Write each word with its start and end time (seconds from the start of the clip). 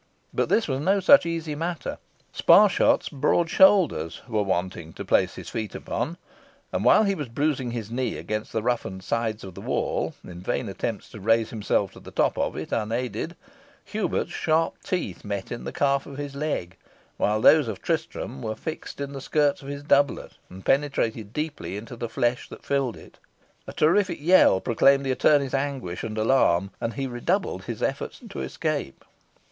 But 0.33 0.49
this 0.49 0.67
was 0.67 0.79
no 0.81 0.99
such 0.99 1.27
easy 1.27 1.53
matter. 1.53 1.99
Sparshot's 2.35 3.07
broad 3.07 3.51
shoulders 3.51 4.21
were 4.27 4.41
wanting 4.41 4.93
to 4.93 5.05
place 5.05 5.35
his 5.35 5.47
feet 5.49 5.75
upon, 5.75 6.17
and 6.73 6.83
while 6.83 7.03
he 7.03 7.13
was 7.13 7.27
bruising 7.27 7.69
his 7.69 7.91
knees 7.91 8.17
against 8.17 8.51
the 8.51 8.63
roughened 8.63 9.03
sides 9.03 9.43
of 9.43 9.53
the 9.53 9.61
wall 9.61 10.15
in 10.23 10.39
vain 10.41 10.67
attempts 10.69 11.07
to 11.09 11.19
raise 11.19 11.51
himself 11.51 11.91
to 11.91 11.99
the 11.99 12.09
top 12.09 12.35
of 12.35 12.55
it 12.57 12.71
unaided, 12.71 13.35
Hubert's 13.85 14.31
sharp 14.31 14.73
teeth 14.83 15.23
met 15.23 15.51
in 15.51 15.65
the 15.65 15.71
calf 15.71 16.07
of 16.07 16.17
his 16.17 16.33
leg, 16.33 16.77
while 17.17 17.39
those 17.39 17.67
of 17.67 17.79
Tristam 17.79 18.41
were 18.41 18.55
fixed 18.55 18.99
in 18.99 19.13
the 19.13 19.21
skirts 19.21 19.61
of 19.61 19.67
his 19.67 19.83
doublet, 19.83 20.31
and 20.49 20.65
penetrated 20.65 21.31
deeply 21.31 21.77
into 21.77 21.95
the 21.95 22.09
flesh 22.09 22.49
that 22.49 22.65
filled 22.65 22.97
it. 22.97 23.19
A 23.67 23.71
terrific 23.73 24.19
yell 24.19 24.59
proclaimed 24.61 25.05
the 25.05 25.11
attorney's 25.11 25.53
anguish 25.53 26.03
and 26.03 26.17
alarm, 26.17 26.71
and 26.81 26.95
he 26.95 27.05
redoubled 27.05 27.65
his 27.65 27.83
efforts 27.83 28.19
to 28.31 28.41
escape. 28.41 29.05